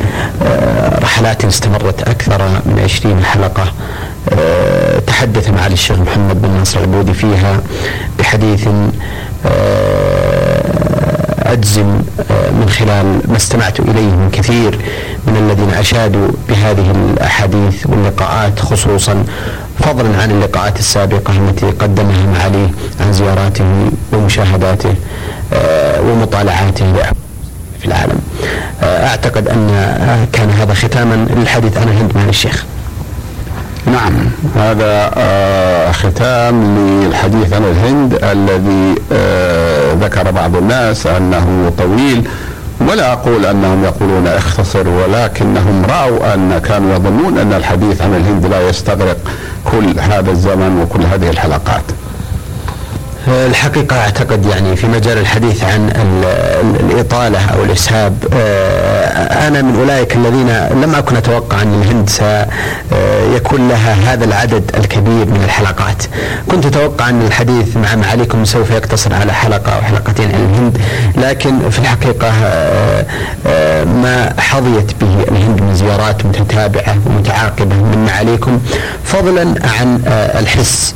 رحلات 1.01 1.46
استمرت 1.46 2.01
أكثر 2.08 2.42
من 2.65 2.82
عشرين 2.84 3.25
حلقة. 3.25 3.74
تحدث 5.08 5.50
معالي 5.50 5.74
الشيخ 5.74 6.00
محمد 6.00 6.42
بن 6.42 6.50
ناصر 6.50 6.80
العبودي 6.80 7.13
فيها 7.13 7.60
بحديث 8.20 8.68
أجزم 11.55 12.01
آه، 12.31 12.51
من 12.51 12.69
خلال 12.69 13.05
ما 13.31 13.38
استمعت 13.38 13.79
إليه 13.79 14.12
من 14.21 14.29
كثير 14.31 14.79
من 15.27 15.38
الذين 15.38 15.69
أشادوا 15.69 16.27
بهذه 16.50 16.91
الأحاديث 16.91 17.85
واللقاءات 17.85 18.59
خصوصا 18.59 19.24
فضلا 19.79 20.21
عن 20.21 20.31
اللقاءات 20.31 20.79
السابقة 20.79 21.33
التي 21.38 21.65
قدمها 21.65 22.25
معاليه 22.33 22.67
عن 23.00 23.13
زياراته 23.13 23.65
ومشاهداته 24.13 24.93
آه، 25.53 26.01
ومطالعاته 26.01 26.93
في 27.79 27.85
العالم. 27.85 28.19
آه، 28.83 29.07
أعتقد 29.07 29.47
أن 29.47 29.67
كان 30.33 30.50
هذا 30.50 30.74
ختاما 30.74 31.27
للحديث. 31.35 31.77
عن 31.77 31.83
الهند 31.88 32.12
مع 32.15 32.24
الشيخ. 32.29 32.65
نعم 33.86 34.13
هذا 34.56 35.12
آه 35.18 35.92
ختام 35.92 36.77
للحديث 36.77 37.54
عن 37.54 37.63
الهند 37.63 38.20
الذي 38.24 38.96
آه 39.12 39.94
ذكر 39.94 40.32
بعض 40.32 40.56
الناس 40.56 41.08
أنه 41.08 41.72
طويل 41.77 42.27
ولا 42.82 43.13
أقول 43.13 43.46
أنهم 43.46 43.84
يقولون 43.84 44.27
اختصر 44.27 44.88
ولكنهم 44.88 45.86
رأوا 45.89 46.34
أن 46.34 46.62
كانوا 46.65 46.96
يظنون 46.96 47.38
أن 47.38 47.54
الحديث 47.54 48.01
عن 48.01 48.15
الهند 48.15 48.46
لا 48.46 48.70
يستغرق 48.70 49.18
كل 49.72 50.00
هذا 50.00 50.32
الزمن 50.32 50.82
وكل 50.82 51.04
هذه 51.06 51.30
الحلقات. 51.30 51.84
الحقيقة 53.27 53.98
أعتقد 54.00 54.46
يعني 54.46 54.75
في 54.75 54.88
مجال 54.88 55.18
الحديث 55.18 55.63
عن 55.63 55.89
الإطالة 56.80 57.39
أو 57.46 57.63
الإسهاب 57.63 58.25
آه، 58.34 58.95
أنا 59.48 59.62
من 59.62 59.75
أولئك 59.80 60.16
الذين 60.16 60.82
لم 60.84 60.96
أكن 60.96 61.16
أتوقع 61.16 61.62
أن 61.62 61.82
الهند 61.82 62.10
سيكون 62.10 63.68
لها 63.68 64.14
هذا 64.14 64.25
العدد 64.25 64.72
الكبير 64.75 65.25
من 65.25 65.42
الحلقات. 65.46 66.04
كنت 66.48 66.66
أتوقع 66.66 67.10
أن 67.10 67.22
الحديث 67.22 67.78
مع 67.78 67.96
معاليكم 67.96 68.46
سوف 68.46 68.72
يقتصر 68.72 69.14
على 69.14 69.34
حلقة 69.34 69.72
أو 69.72 69.82
حلقتين 69.82 70.25
عن 70.25 70.50
الهند 70.54 70.78
لكن 71.18 71.70
في 71.70 71.80
الحقيقة 71.80 72.28
آه، 72.28 73.06
آه، 73.48 73.84
ما 73.84 74.34
حظيت 74.38 74.92
به 75.02 75.24
الهند 75.32 75.62
من 75.62 75.75
زيارات 75.75 76.25
متتابعة 76.25 76.96
ومتعاقبة 77.06 77.75
من 77.75 78.06
معاليكم 78.06 78.60
فضلا 79.04 79.42
عن 79.80 80.02
الحس 80.40 80.96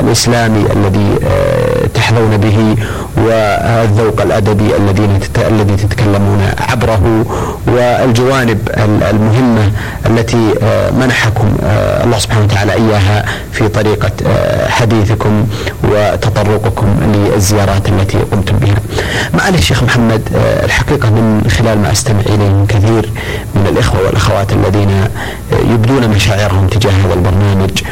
الإسلامي 0.00 0.66
الذي 0.72 1.18
آه، 1.24 1.86
تحظون 1.94 2.36
به 2.36 2.76
والذوق 3.16 4.22
الأدبي 4.22 4.76
الذي 4.76 5.08
الذي 5.48 5.76
تتكلمون 5.76 6.50
عبره 6.68 7.24
والجوانب 7.66 8.68
المهمة 9.10 9.70
التي 10.06 10.54
آه، 10.62 10.90
منحكم 10.90 11.56
آه، 11.64 12.04
الله 12.04 12.18
سبحانه 12.18 12.44
وتعالى 12.44 12.72
إياها 12.72 13.24
في 13.52 13.68
طريقة 13.68 14.10
حديثكم 14.68 15.46
وتطرقكم 15.84 16.86
للزيارات 17.14 17.88
التي 17.88 18.18
قمتم 18.18 18.56
بها. 18.56 18.74
معالي 19.34 19.58
الشيخ 19.58 19.82
محمد 19.82 20.22
الحقيقة 20.64 21.10
من 21.10 21.50
خلال 21.58 21.78
ما 21.78 21.92
أستمع 21.92 22.20
إليه 22.20 22.64
كثير 22.68 23.10
من 23.54 23.66
الإخوة 23.66 24.06
والأخوات 24.06 24.52
الذين 24.52 25.04
يبدون 25.52 26.08
مشاعرهم 26.08 26.66
تجاه 26.66 26.90
هذا 26.90 27.14
البرنامج 27.14 27.82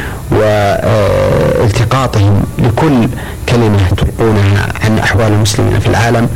والتقاطهم 1.61 2.43
لكل 2.57 3.07
كلمة 3.49 3.89
تلقونها 3.97 4.73
عن 4.83 4.99
أحوال 4.99 5.27
المسلمين 5.27 5.79
في 5.79 5.87
العالم. 5.87 6.29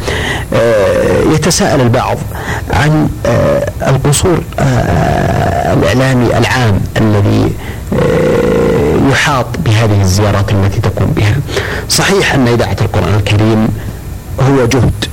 آه، 0.54 1.34
يتساءل 1.34 1.82
البعض 1.82 2.18
عن 2.74 3.10
آه، 3.26 3.70
القصور 3.88 4.42
آه، 4.60 5.74
الإعلامي 5.74 6.38
العام 6.38 6.80
الذي 6.98 7.52
يحاط 9.12 9.46
بهذه 9.66 10.02
الزيارات 10.02 10.52
التي 10.52 10.82
تقوم 10.82 11.14
بها. 11.16 11.36
صحيح 11.90 12.34
أن 12.34 12.48
إذاعة 12.48 12.78
القرآن 12.82 13.16
الكريم 13.16 13.68
هو 14.40 14.66
جهد 14.66 15.06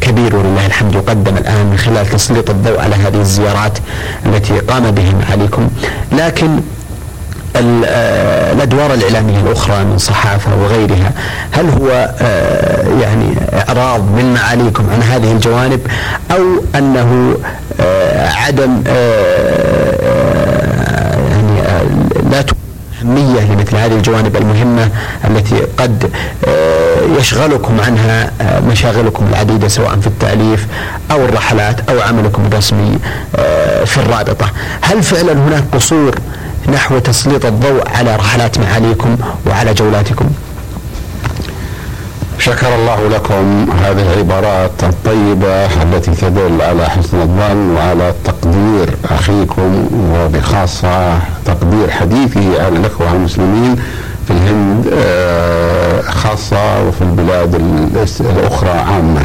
كبير 0.00 0.36
ولله 0.36 0.66
الحمد 0.66 0.94
يقدم 0.94 1.36
الآن 1.36 1.66
من 1.66 1.78
خلال 1.78 2.06
تسليط 2.06 2.50
الضوء 2.50 2.80
على 2.80 2.94
هذه 2.94 3.20
الزيارات 3.20 3.78
التي 4.26 4.58
قام 4.58 4.90
بها 4.90 5.14
عليكم. 5.32 5.68
لكن 6.12 6.60
الأدوار 7.60 8.94
الإعلامية 8.94 9.40
الأخرى 9.40 9.84
من 9.84 9.98
صحافة 9.98 10.50
وغيرها 10.62 11.12
هل 11.52 11.70
هو 11.70 12.14
آه، 12.20 13.00
يعني 13.02 13.34
اعراض 13.68 14.00
من 14.00 14.34
معاليكم 14.34 14.90
عن 14.90 15.02
هذه 15.02 15.32
الجوانب 15.32 15.80
أو 16.30 16.44
أنه 16.74 17.36
آه، 17.80 18.28
عدم 18.28 18.82
يعني 21.30 21.62
لا 22.30 22.44
أهمية 23.02 23.40
لمثل 23.52 23.76
هذه 23.76 23.92
الجوانب 23.92 24.36
المهمة 24.36 24.88
التي 25.24 25.56
قد 25.78 26.10
يشغلكم 27.18 27.80
عنها 27.80 28.30
مشاغلكم 28.60 29.26
العديدة 29.30 29.68
سواء 29.68 30.00
في 30.00 30.06
التأليف 30.06 30.66
أو 31.10 31.24
الرحلات 31.24 31.90
أو 31.90 32.00
عملكم 32.00 32.46
الرسمي 32.46 32.98
في 33.86 33.96
الرابطة. 33.96 34.46
هل 34.80 35.02
فعلا 35.02 35.32
هناك 35.32 35.64
قصور 35.72 36.14
نحو 36.72 36.98
تسليط 36.98 37.46
الضوء 37.46 37.88
على 37.88 38.16
رحلات 38.16 38.58
معاليكم 38.58 39.16
وعلى 39.46 39.74
جولاتكم. 39.74 40.26
شكر 42.38 42.74
الله 42.74 43.08
لكم 43.08 43.66
هذه 43.84 44.12
العبارات 44.12 44.70
الطيبة 44.82 45.66
التي 45.82 46.10
تدل 46.10 46.62
على 46.62 46.86
حسن 46.90 47.20
الظن 47.20 47.74
وعلى 47.76 48.14
تقدير 48.24 48.96
أخيكم 49.10 49.88
وبخاصة 50.14 51.18
تقدير 51.44 51.90
حديثي 51.90 52.60
على 52.60 52.76
الإخوة 52.76 53.12
المسلمين 53.12 53.76
في 54.26 54.30
الهند 54.30 54.86
آه، 54.92 56.00
خاصة 56.02 56.82
وفي 56.88 57.02
البلاد 57.02 57.54
الأخرى 58.20 58.70
عامة. 58.70 59.24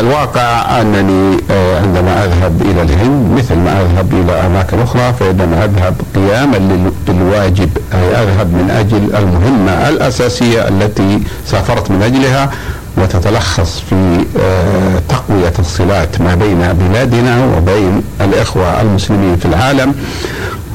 الواقع 0.00 0.80
أنني 0.80 1.36
آه، 1.50 1.80
عندما 1.80 2.24
أذهب 2.24 2.62
إلى 2.62 2.82
الهند 2.82 3.38
مثل 3.38 3.54
ما 3.54 3.80
أذهب 3.80 4.12
إلى 4.12 4.32
أماكن 4.46 4.78
أخرى 4.80 5.12
فإنما 5.20 5.64
أذهب 5.64 5.94
قياما 6.14 6.58
بالواجب 7.06 7.70
أي 7.94 8.22
أذهب 8.22 8.46
من 8.46 8.70
أجل 8.70 9.16
المهمة 9.16 9.88
الأساسية 9.88 10.68
التي 10.68 11.20
سافرت 11.46 11.90
من 11.90 12.02
أجلها 12.02 12.50
وتتلخص 12.96 13.82
في 13.90 14.24
آه، 14.40 15.02
تقوية 15.08 15.52
الصلات 15.58 16.20
ما 16.20 16.34
بين 16.34 16.72
بلادنا 16.72 17.44
وبين 17.56 18.02
الإخوة 18.20 18.80
المسلمين 18.80 19.36
في 19.36 19.46
العالم 19.46 19.94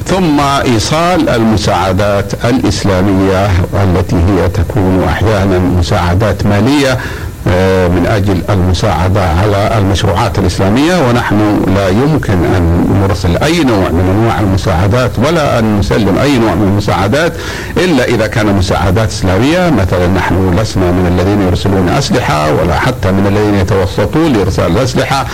ثم 0.06 0.40
إيصال 0.40 1.28
المساعدات 1.28 2.44
الإسلامية 2.44 3.46
التي 3.84 4.16
هي 4.16 4.48
تكون 4.48 5.04
أحيانا 5.08 5.58
مساعدات 5.58 6.46
مالية 6.46 6.98
من 7.46 8.06
أجل 8.06 8.42
المساعدة 8.50 9.20
على 9.28 9.78
المشروعات 9.78 10.38
الإسلامية 10.38 11.08
ونحن 11.08 11.62
لا 11.76 11.88
يمكن 11.88 12.32
أن 12.32 12.84
نرسل 13.02 13.36
أي 13.36 13.64
نوع 13.64 13.88
من 13.88 14.14
أنواع 14.18 14.40
المساعدات 14.40 15.10
ولا 15.18 15.58
أن 15.58 15.78
نسلم 15.78 16.18
أي 16.18 16.38
نوع 16.38 16.54
من 16.54 16.68
المساعدات 16.68 17.32
إلا 17.76 18.04
إذا 18.04 18.26
كان 18.26 18.46
مساعدات 18.56 19.08
إسلامية 19.08 19.70
مثلا 19.70 20.06
نحن 20.06 20.58
لسنا 20.58 20.90
من 20.92 21.06
الذين 21.18 21.42
يرسلون 21.42 21.88
أسلحة 21.88 22.52
ولا 22.52 22.78
حتى 22.78 23.12
من 23.12 23.26
الذين 23.26 23.54
يتوسطون 23.54 24.32
لإرسال 24.32 24.72
الاسلحه 24.72 25.26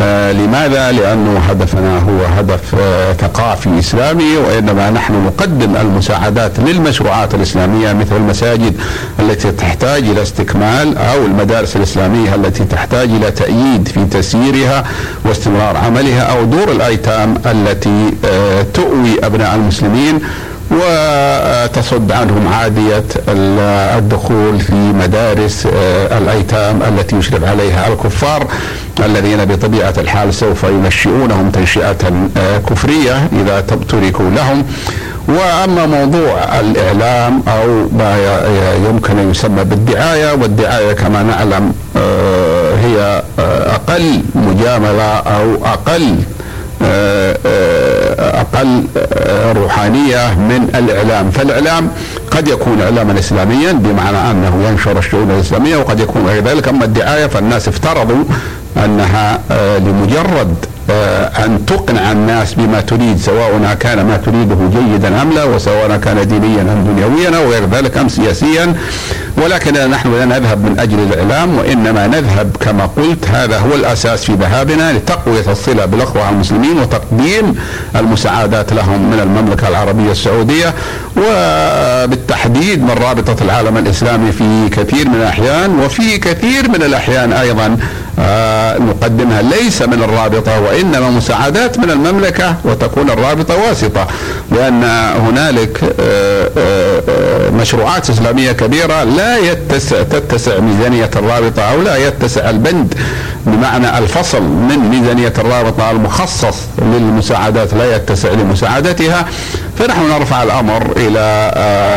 آه 0.00 0.32
لماذا؟ 0.32 0.92
لأنه 0.92 1.38
هدفنا 1.38 1.98
هو 1.98 2.24
هدف 2.38 2.74
آه 2.80 3.12
ثقافي 3.12 3.78
إسلامي 3.78 4.36
وإنما 4.36 4.90
نحن 4.90 5.26
نقدم 5.26 5.76
المساعدات 5.76 6.60
للمشروعات 6.60 7.34
الإسلامية 7.34 7.92
مثل 7.92 8.16
المساجد 8.16 8.74
التي 9.20 9.52
تحتاج 9.52 10.02
إلى 10.08 10.22
استكمال 10.22 10.98
أو 10.98 11.24
المدارس 11.26 11.45
المدارس 11.46 11.76
الإسلامية 11.76 12.34
التي 12.34 12.64
تحتاج 12.64 13.08
إلى 13.10 13.30
تأييد 13.30 13.88
في 13.88 14.04
تسييرها 14.04 14.84
واستمرار 15.24 15.76
عملها 15.76 16.20
أو 16.22 16.44
دور 16.44 16.72
الأيتام 16.72 17.34
التي 17.46 18.14
آه، 18.24 18.62
تؤوي 18.74 19.26
أبناء 19.26 19.54
المسلمين 19.54 20.20
وتصد 20.70 22.12
عنهم 22.12 22.48
عادية 22.48 23.04
الدخول 23.28 24.60
في 24.60 24.74
مدارس 24.74 25.66
آه، 25.66 26.18
الأيتام 26.18 26.82
التي 26.82 27.16
يشرف 27.16 27.44
عليها 27.44 27.88
الكفار 27.88 28.46
الذين 29.04 29.44
بطبيعة 29.44 29.94
الحال 29.98 30.34
سوف 30.34 30.64
ينشئونهم 30.64 31.50
تنشئة 31.50 32.28
آه، 32.36 32.58
كفرية 32.58 33.28
إذا 33.32 33.60
تركوا 33.88 34.30
لهم. 34.30 34.64
وأما 35.28 35.86
موضوع 35.86 36.60
الإعلام 36.60 37.42
أو 37.48 37.88
ما 37.98 38.16
يمكن 38.88 39.18
أن 39.18 39.30
يسمى 39.30 39.64
بالدعاية 39.64 40.32
والدعاية 40.32 40.92
كما 40.92 41.22
نعلم 41.22 41.72
آه، 41.96 42.74
هي 42.74 43.22
آه، 43.38 43.74
أقل 43.74 44.20
مجاملة 44.34 45.16
أو 45.18 45.64
أقل 45.64 46.16
آه، 46.82 47.36
أقل 48.40 48.84
روحانية 49.56 50.34
من 50.34 50.68
الإعلام. 50.74 51.30
فالإعلام 51.30 51.88
قد 52.30 52.48
يكون 52.48 52.82
إعلاما 52.82 53.18
إسلاميا 53.18 53.72
بمعنى 53.72 54.30
أنه 54.30 54.68
ينشر 54.68 54.98
الشؤون 54.98 55.30
الإسلامية 55.30 55.76
وقد 55.76 56.00
يكون 56.00 56.26
غير 56.26 56.44
ذلك. 56.44 56.68
أما 56.68 56.84
الدعاية 56.84 57.26
فالناس 57.26 57.68
افترضوا 57.68 58.24
أنها 58.84 59.40
لمجرد 59.78 60.54
آه، 60.90 61.44
أن 61.44 61.66
تقنع 61.66 62.12
الناس 62.12 62.54
بما 62.54 62.80
تريد 62.80 63.18
سواء 63.18 63.76
كان 63.80 64.06
ما 64.06 64.16
تريده 64.16 64.56
جيدا 64.80 65.22
أم 65.22 65.32
لا 65.32 65.44
وسواء 65.44 65.96
كان 65.96 66.28
دينيا 66.28 66.62
أم 66.62 66.84
دنيويا 66.94 67.38
أو 67.38 67.50
غير 67.50 67.66
ذلك 67.70 67.96
أم 67.96 68.08
سياسيا. 68.08 68.74
ولكن 69.36 69.90
نحن 69.90 70.12
لا 70.12 70.24
نذهب 70.24 70.64
من 70.64 70.78
أجل 70.78 70.98
الإعلام 70.98 71.58
وإنما 71.58 72.06
نذهب 72.06 72.56
كما 72.60 72.86
قلت 72.86 73.28
هذا 73.28 73.58
هو 73.58 73.74
الأساس 73.74 74.24
في 74.24 74.32
ذهابنا 74.32 74.92
لتقوية 74.92 75.52
الصلة 75.52 75.84
بالأخوة 75.84 76.28
المسلمين 76.30 76.78
وتقديم 76.78 77.54
المساعدات 77.96 78.72
لهم 78.72 79.10
من 79.10 79.20
المملكة 79.20 79.68
العربية 79.68 80.10
السعودية 80.12 80.74
وبالتحديد 81.16 82.82
من 82.82 82.90
رابطة 82.90 83.44
العالم 83.44 83.76
الإسلامي 83.76 84.32
في 84.32 84.68
كثير 84.68 85.08
من 85.08 85.14
الأحيان 85.14 85.78
وفي 85.78 86.18
كثير 86.18 86.68
من 86.68 86.82
الأحيان 86.82 87.32
أيضا 87.32 87.76
نقدمها 88.78 89.42
ليس 89.42 89.82
من 89.82 90.02
الرابطة 90.02 90.60
وإنما 90.60 91.10
مساعدات 91.10 91.78
من 91.78 91.90
المملكة 91.90 92.54
وتكون 92.64 93.10
الرابطة 93.10 93.56
واسطة 93.56 94.06
لأن 94.52 94.84
هنالك 95.26 95.80
آه، 96.00 96.50
آه، 96.58 97.50
مشروعات 97.50 98.10
إسلامية 98.10 98.52
كبيرة 98.52 99.04
لا 99.04 99.38
يتسع 99.38 100.02
تتسع 100.02 100.60
ميزانية 100.60 101.10
الرابطة 101.16 101.62
أو 101.62 101.82
لا 101.82 101.96
يتسع 101.96 102.50
البند 102.50 102.94
بمعنى 103.46 103.98
الفصل 103.98 104.42
من 104.42 104.78
ميزانية 104.78 105.32
الرابطة 105.38 105.90
المخصص 105.90 106.56
للمساعدات 106.78 107.74
لا 107.74 107.96
يتسع 107.96 108.28
لمساعدتها. 108.30 109.26
فنحن 109.78 110.10
نرفع 110.10 110.42
الأمر 110.42 110.92
إلى 110.96 111.52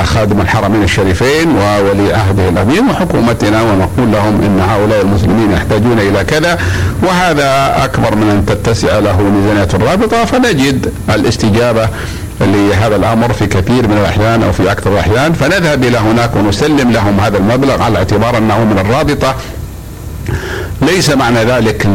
خادم 0.06 0.42
الحرمين 0.42 0.84
الشريفين 0.84 1.50
وولي 1.50 2.14
عهده 2.14 2.50
الأمين 2.50 2.90
وحكومتنا 2.90 3.62
ونقول 3.62 4.12
لهم 4.12 4.42
إن 4.42 4.60
هؤلاء 4.70 5.02
المسلمين 5.02 5.52
يحتاجون 5.52 6.00
إلى 6.00 6.24
كذا 6.24 6.58
وهذا 7.04 7.76
أكبر 7.86 8.16
من 8.16 8.30
أن 8.30 8.46
تتسع 8.46 9.00
له 9.00 9.22
ميزانية 9.22 9.70
الرابطة 9.74 10.26
فنجد 10.26 10.94
الاستجابة 11.10 11.88
لهذا 12.42 12.96
الأمر 12.96 13.34
في 13.34 13.48
كثير 13.48 13.88
من 13.88 13.98
الأحيان 13.98 14.44
أو 14.44 14.52
في 14.52 14.72
أكثر 14.72 14.94
الأحيان. 14.94 15.34
فنذهب 15.34 15.84
إلى 15.84 15.98
هناك 15.98 16.36
ونسلم 16.36 16.92
لهم 16.92 17.20
هذا 17.20 17.38
المبلغ 17.38 17.82
على 17.82 17.98
اعتبار 17.98 18.38
أنه 18.38 18.60
من 18.64 18.80
الرابطة 18.80 19.36
ليس 20.82 21.10
معنى 21.10 21.44
ذلك 21.44 21.88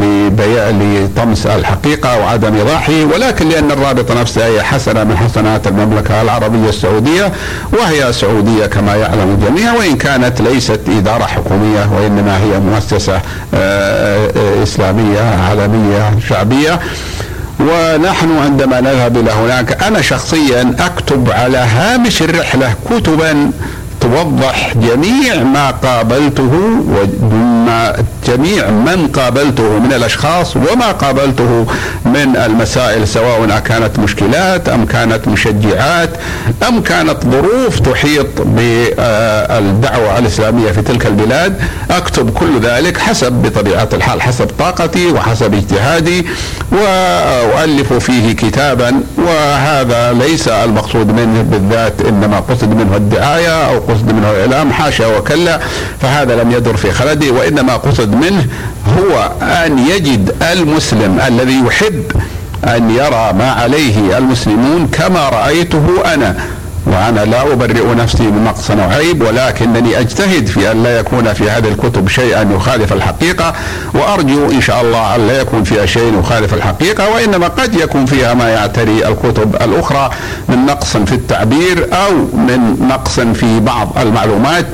لطمس 0.71 1.47
الحقيقة 1.47 2.19
وعدم 2.19 2.55
إيضاحه 2.55 2.93
ولكن 3.15 3.49
لأن 3.49 3.71
الرابطة 3.71 4.21
نفسها 4.21 4.47
هي 4.47 4.63
حسنة 4.63 5.05
من 5.05 5.17
حسنات 5.17 5.67
المملكة 5.67 6.23
العربية 6.23 6.69
السعودية 6.69 7.33
وهي 7.73 8.13
سعودية 8.13 8.67
كما 8.67 8.97
يعلم 8.97 9.39
الجميع 9.41 9.73
وإن 9.73 9.97
كانت 9.97 10.41
ليست 10.41 10.81
إدارة 10.89 11.25
حكومية 11.25 11.89
وإنما 11.97 12.39
هي 12.39 12.61
مؤسسة 12.61 13.21
آه، 13.55 14.31
آه، 14.37 14.63
إسلامية 14.63 15.21
عالمية 15.21 16.19
شعبية. 16.29 16.81
ونحن 17.61 18.39
عندما 18.39 18.81
نذهب 18.81 19.17
إلى 19.17 19.31
هناك 19.31 19.83
أنا 19.83 20.03
شخصيا 20.03 20.75
أكتب 20.81 21.31
على 21.31 21.59
هامش 21.59 22.23
الرحلة 22.23 22.75
كتبا 22.91 23.51
توضح 24.05 24.75
جميع 24.77 25.43
ما 25.43 25.71
قابلته 25.71 26.53
وما 27.23 27.93
جميع 28.27 28.71
من 28.71 29.09
قابلته 29.15 29.79
من 29.79 29.93
الأشخاص 29.93 30.57
وما 30.57 30.93
قابلته 30.93 31.67
من 32.05 32.37
المسائل 32.37 33.09
سواء 33.09 33.59
كانت 33.59 33.99
مشكلات 33.99 34.69
أم 34.69 34.87
كانت 34.87 35.29
مشجعات 35.29 36.11
أم 36.69 36.83
كانت 36.83 37.17
ظروف 37.25 37.81
تحيط 37.81 38.27
بالدعوة 38.41 40.19
الإسلامية 40.19 40.73
في 40.73 40.83
تلك 40.83 41.07
البلاد. 41.07 41.57
أكتب 41.91 42.31
كل 42.31 42.61
ذلك 42.61 42.99
حسب 42.99 43.33
بطبيعة 43.33 43.89
الحال 43.93 44.23
حسب 44.23 44.51
طاقتي 44.59 45.13
وحسب 45.13 45.55
اجتهادي 45.55 46.27
وألف 46.73 47.93
فيه 47.93 48.33
كتابا. 48.33 49.01
وهذا 49.19 50.13
ليس 50.13 50.49
المقصود 50.49 51.07
منه 51.13 51.43
بالذات 51.43 52.01
إنما 52.09 52.41
قصد 52.41 52.75
منه 52.75 52.97
الدعاية 52.97 53.69
أو 53.69 53.81
قصد 53.95 54.13
منه 54.13 54.31
الاعلام 54.31 54.73
حاشا 54.73 55.07
وكلا 55.19 55.61
فهذا 56.03 56.43
لم 56.43 56.51
يدر 56.53 56.77
في 56.77 56.93
خلدي 56.93 57.31
وإنما 57.31 57.77
قصد 57.77 58.15
منه 58.15 58.47
هو 58.99 59.33
أن 59.43 59.79
يجد 59.79 60.35
المسلم 60.53 61.21
الذي 61.27 61.63
يحب 61.67 62.03
أن 62.65 62.91
يرى 62.91 63.33
ما 63.39 63.51
عليه 63.51 64.19
المسلمون 64.19 64.89
كما 64.93 65.29
رأيته 65.29 66.15
أنا. 66.15 66.37
وأنا 66.95 67.21
لا 67.21 67.53
أبرئ 67.53 67.95
نفسي 67.95 68.31
بنقص 68.31 68.71
أو 68.71 68.91
عيب 68.91 69.23
ولكنني 69.23 70.01
أجتهد 70.01 70.47
في 70.47 70.73
أن 70.73 70.83
لا 70.83 70.99
يكون 70.99 71.33
في 71.33 71.51
هذه 71.51 71.69
الكتب 71.69 72.09
شيئا 72.09 72.43
يخالف 72.43 72.93
الحقيقة 72.93 73.55
وأرجو 73.95 74.51
إن 74.51 74.61
شاء 74.61 74.81
الله 74.83 75.15
أن 75.15 75.27
لا 75.27 75.41
يكون 75.41 75.65
فيها 75.65 75.87
شيء 75.87 76.19
يخالف 76.21 76.55
الحقيقة 76.55 77.11
وإنما 77.11 77.49
قد 77.49 77.75
يكون 77.75 78.07
فيها 78.07 78.35
ما 78.35 78.49
يعتري 78.49 79.09
الكتب 79.09 79.55
الأخرى 79.55 80.11
من 80.49 80.67
نقص 80.67 80.97
في 80.97 81.13
التعبير 81.13 81.89
أو 81.93 82.13
من 82.33 82.87
نقص 82.89 83.21
في 83.21 83.61
بعض 83.61 83.99
المعلومات. 84.01 84.67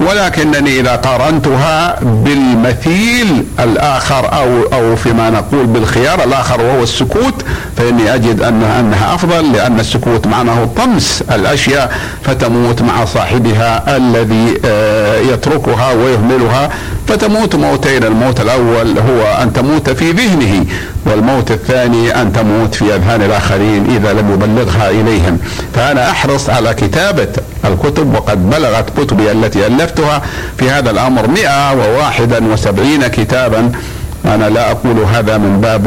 ولكنني 0.00 0.80
إذا 0.80 0.96
قارنتها 0.96 1.96
بالمثيل 2.02 3.44
الآخر 3.60 4.32
أو 4.32 4.62
أو 4.72 4.96
فيما 4.96 5.30
نقول 5.30 5.66
بالخيار 5.66 6.24
الآخر 6.24 6.60
وهو 6.60 6.82
السكوت 6.82 7.44
فإني 7.76 8.14
أجد 8.14 8.42
انها 8.42 8.80
أنها 8.80 9.14
أفضل 9.14 9.52
لأن 9.52 9.80
السكوت 9.80 10.26
معناه 10.26 10.68
طمس 10.76 11.24
الأشياء 11.32 11.92
فتموت 12.22 12.82
مع 12.82 13.04
صاحبها 13.04 13.96
الذي 13.96 14.58
آه، 14.64 15.18
يتركها 15.18 15.92
ويهملها. 15.92 16.70
فتموت 17.08 17.54
موتين 17.54 18.04
الموت 18.04 18.40
الأول 18.40 18.98
هو 18.98 19.22
أن 19.42 19.52
تموت 19.52 19.90
في 19.90 20.10
ذهنه 20.10 20.66
والموت 21.06 21.50
الثاني 21.50 22.22
أن 22.22 22.32
تموت 22.32 22.74
في 22.74 22.94
أذهان 22.94 23.22
الآخرين 23.22 23.96
إذا 23.96 24.12
لم 24.12 24.32
يبلغها 24.32 24.90
إليهم. 24.90 25.38
فأنا 25.74 26.10
أحرص 26.10 26.50
على 26.50 26.74
كتابة 26.74 27.28
الكتب 27.64 28.14
وقد 28.14 28.50
بلغت 28.50 29.00
كتبي 29.00 29.32
التي 29.32 29.66
ألفتها 29.66 30.22
في 30.58 30.70
هذا 30.70 30.90
الأمر 30.90 31.26
171 31.26 33.06
كتابا. 33.06 33.72
أنا 34.24 34.48
لا 34.48 34.70
أقول 34.70 34.98
هذا 34.98 35.38
من 35.38 35.60
باب 35.60 35.86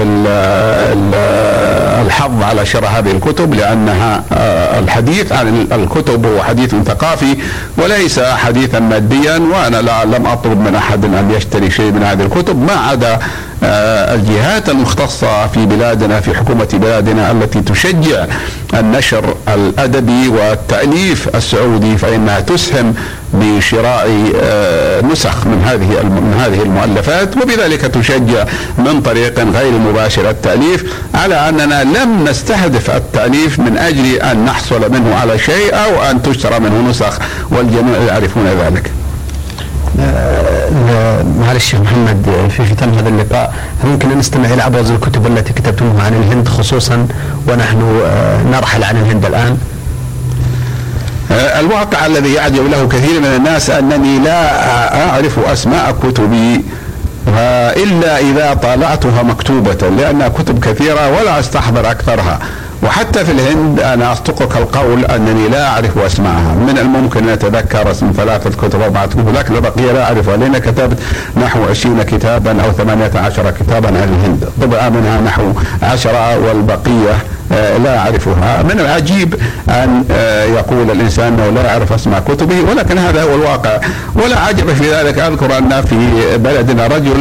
الحظ 2.05 2.43
على 2.43 2.65
شراء 2.65 2.91
هذه 2.91 3.11
الكتب 3.11 3.53
لأنها 3.53 4.23
آه، 4.33 4.79
الحديث 4.79 5.31
عن 5.31 5.67
الكتب 5.71 6.25
هو 6.25 6.43
حديث 6.43 6.75
ثقافي 6.75 7.37
وليس 7.77 8.19
حديثا 8.19 8.79
ماديا 8.79 9.37
وأنا 9.37 9.81
لا 9.81 10.05
لم 10.05 10.25
أطلب 10.27 10.59
من 10.59 10.75
أحد 10.75 11.05
أن 11.05 11.31
يشتري 11.31 11.71
شيء 11.71 11.91
من 11.91 12.03
هذه 12.03 12.21
الكتب 12.21 12.61
ما 12.61 12.73
عدا 12.73 13.19
الجهات 13.63 14.69
المختصة 14.69 15.47
في 15.47 15.65
بلادنا 15.65 16.21
في 16.21 16.33
حكومة 16.33 16.67
بلادنا 16.73 17.31
التي 17.31 17.61
تشجع 17.61 18.25
النشر 18.73 19.35
الأدبي 19.47 20.27
والتأليف 20.27 21.35
السعودي 21.35 21.97
فإنها 21.97 22.39
تسهم 22.39 22.93
بشراء 23.33 24.31
آه، 24.43 25.01
نسخ 25.01 25.45
من 25.45 25.63
هذه 25.65 26.03
من 26.03 26.35
هذه 26.39 26.61
المؤلفات 26.61 27.37
وبذلك 27.37 27.81
تشجع 27.81 28.45
من 28.77 29.01
طريق 29.01 29.39
غير 29.39 29.71
مباشر 29.71 30.29
التأليف 30.29 30.93
على 31.13 31.49
أننا 31.49 31.83
لم 31.83 32.25
نستهدف 32.29 32.89
التأليف 32.89 33.59
من 33.59 33.77
أجل 33.77 34.15
أن 34.15 34.45
نحصل 34.45 34.91
منه 34.91 35.15
على 35.15 35.39
شيء 35.39 35.75
أو 35.75 36.03
أن 36.11 36.21
تشترى 36.21 36.59
منه 36.59 36.89
نسخ 36.89 37.19
والجميع 37.49 37.99
يعرفون 38.07 38.45
ذلك. 38.47 38.85
آه، 38.87 39.00
معلش 41.39 41.73
يا 41.73 41.79
محمد 41.79 42.49
في 42.49 42.65
ختام 42.75 42.93
هذا 42.93 43.09
اللقاء 43.09 43.53
ممكن 43.83 44.17
نستمع 44.17 44.53
إلى 44.53 44.65
أبرز 44.65 44.91
الكتب 44.91 45.27
التي 45.27 45.53
كتبتموها 45.53 46.03
عن 46.03 46.13
الهند 46.13 46.47
خصوصا 46.47 47.07
ونحن 47.47 48.01
آه، 48.05 48.43
نرحل 48.43 48.83
عن 48.83 48.95
الهند 48.97 49.25
الآن. 49.25 49.57
آه، 51.31 51.59
الواقع 51.59 52.05
الذي 52.05 52.33
يعجب 52.33 52.67
له 52.71 52.87
كثير 52.87 53.19
من 53.19 53.25
الناس 53.25 53.69
أنني 53.69 54.19
لا 54.19 55.09
أعرف 55.09 55.39
أسماء 55.39 55.95
كتبي 56.03 56.61
إلا 57.83 58.19
إذا 58.19 58.53
طالعتها 58.53 59.23
مكتوبة 59.23 59.89
لانها 59.89 60.27
كتب 60.27 60.59
كثيرة 60.59 61.09
ولا 61.09 61.39
أستحضر 61.39 61.91
أكثرها. 61.91 62.39
وحتى 62.83 63.25
في 63.25 63.31
الهند 63.31 63.79
أنا 63.79 64.11
أصدقك 64.11 64.57
القول 64.57 65.05
أنني 65.05 65.47
لا 65.47 65.67
أعرف 65.67 65.97
أسماءها. 65.97 66.53
من 66.55 66.77
الممكن 66.77 67.23
أن 67.23 67.29
أتذكر 67.29 67.91
اسم 67.91 68.11
ثلاثة 68.17 68.49
كتب 68.67 68.81
اربعه 68.81 69.07
كتب 69.07 69.35
لكن 69.35 69.55
البقيه 69.55 69.91
لا 69.91 70.03
اعرفها 70.03 70.37
لأن 70.37 70.57
كتبت 70.57 70.97
نحو 71.37 71.65
20 71.69 72.03
كتابا 72.03 72.63
أو 72.63 72.71
18 72.71 73.51
كتابا 73.51 73.87
عن 73.87 73.95
الهند. 73.95 74.49
طبعا 74.61 74.89
منها 74.89 75.21
نحو 75.21 75.43
10 75.83 76.37
والبقية 76.37 77.15
آه، 77.53 77.77
لا 77.77 77.97
أعرفها. 77.99 78.63
من 78.63 78.79
العجيب 78.79 79.35
أن 79.69 80.03
آه، 80.11 80.45
يقول 80.45 80.91
الإنسان 80.91 81.33
أنه 81.33 81.49
لا 81.49 81.63
يعرف 81.71 81.93
أسماء 81.93 82.23
كتبه 82.27 82.55
ولكن 82.69 82.97
هذا 82.97 83.23
هو 83.23 83.35
الواقع. 83.35 83.79
ولا 84.15 84.39
عجب 84.39 84.73
في 84.73 84.91
ذلك 84.93 85.19
أذكر 85.19 85.57
أن 85.57 85.81
في 85.81 85.97
بلدنا 86.37 86.87
رجل 86.87 87.19